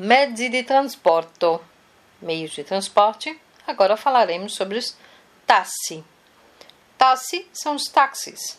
[0.00, 1.60] Mezzi di trasporto,
[2.22, 3.36] meios de transporte.
[3.66, 4.96] Agora falaremos sobre os
[5.44, 6.04] tassi.
[6.96, 8.56] Tassi são os táxis.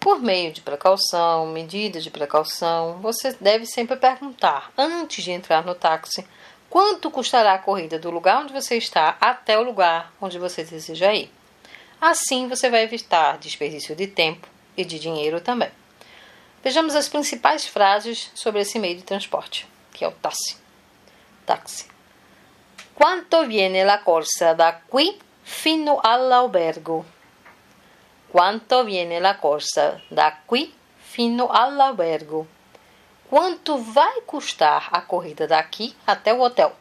[0.00, 5.76] Por meio de precaução, medida de precaução, você deve sempre perguntar, antes de entrar no
[5.76, 6.26] táxi,
[6.68, 11.14] quanto custará a corrida do lugar onde você está até o lugar onde você deseja
[11.14, 11.32] ir.
[12.00, 15.70] Assim você vai evitar desperdício de tempo e de dinheiro também.
[16.64, 19.64] Vejamos as principais frases sobre esse meio de transporte,
[19.98, 20.56] que é o táxi.
[21.44, 21.88] Táxi.
[22.94, 27.04] Quanto viene la corsa da qui fino all'albergo?
[28.30, 32.46] Quanto viene la corsa da qui fino all'albergo?
[33.28, 36.72] Quanto vai custar a corrida daqui até o hotel?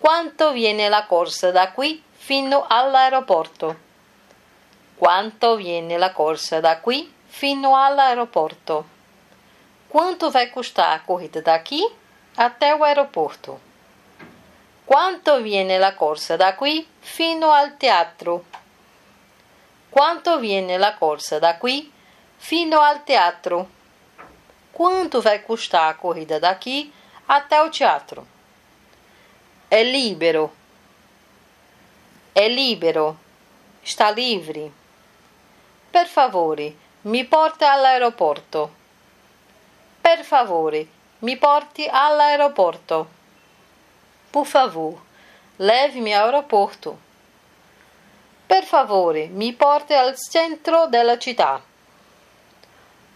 [0.00, 3.76] Quanto viene la corsa da qui fino all'aeroporto?
[4.96, 8.93] Quanto viene la corsa da qui fino all'aeroporto?
[9.94, 11.80] Quanto vai custar a corrida daqui
[12.34, 13.60] até o aeroporto?
[14.84, 18.44] Quanto viene la corsa da qui fino al teatro?
[19.88, 21.92] Quanto viene la corsa da qui
[22.38, 23.68] fino al teatro?
[24.72, 26.92] Quanto vai custar a corrida daqui
[27.26, 28.26] até o teatro?
[29.68, 30.52] É libero.
[32.32, 33.16] É libero.
[33.80, 34.72] Está livre.
[35.88, 38.82] Per favore, mi porti all'aeroporto.
[40.06, 40.86] Per favore,
[41.20, 43.08] mi porti all'aeroporto.
[44.28, 45.00] Por favor,
[45.56, 46.98] leve-me ao aeroporto.
[48.44, 51.58] Per favore, mi porti al centro della città.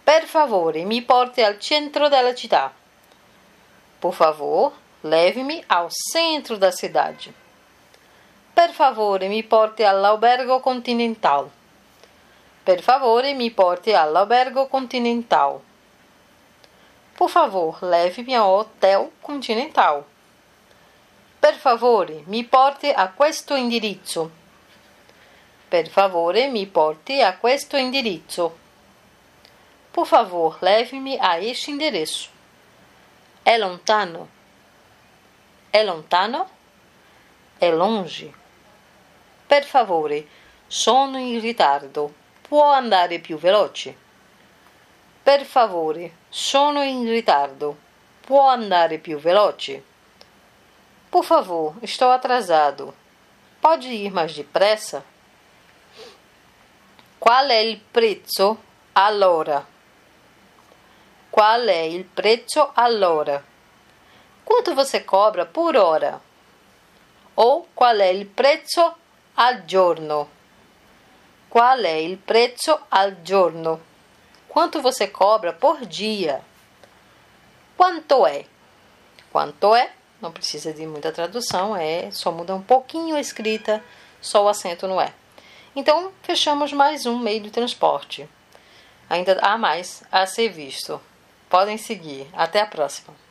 [0.03, 2.73] Per favore, mi porti al centro della città.
[3.99, 7.31] Por favor, leve-me ao centro da cidade.
[8.51, 11.47] Per favore, mi porti all'albergo continental.
[12.63, 15.67] Per favore, mi porti all'albergo continental.
[17.19, 20.05] Por favor, leve-me ao hotel continental.
[21.37, 24.31] Per favore, mi porti a questo indirizzo.
[25.67, 28.57] Per favore, mi porti a questo indirizzo.
[29.91, 32.29] Por favor, leve-me a este endereço.
[33.43, 34.29] É lontano?
[35.73, 36.49] É lontano?
[37.59, 38.33] É longe?
[39.45, 40.25] Per favore,
[40.67, 42.13] sono in ritardo.
[42.47, 44.07] Può andare più veloce?
[45.29, 47.77] Per favore, sono in ritardo.
[48.21, 49.83] Può andare più veloce?
[51.07, 52.95] Por favor, estou atrasado.
[53.59, 55.03] Pode ir mais depressa?
[57.19, 58.57] Qual è il prezzo
[58.93, 59.63] all'ora?
[61.29, 63.39] Qual è il prezzo all'ora?
[64.43, 66.19] Quanto você cobra por hora?
[67.35, 68.95] Ou qual è il prezzo
[69.35, 70.27] al giorno?
[71.47, 73.88] Qual è il prezzo al giorno?
[74.49, 76.41] Quanto você cobra por dia?
[77.77, 78.45] Quanto é?
[79.31, 79.91] Quanto é?
[80.19, 83.81] Não precisa de muita tradução, é só muda um pouquinho a escrita,
[84.19, 85.13] só o acento no é.
[85.75, 88.27] Então, fechamos mais um meio de transporte.
[89.09, 90.99] Ainda há mais a ser visto.
[91.47, 92.27] Podem seguir.
[92.33, 93.28] Até a próxima.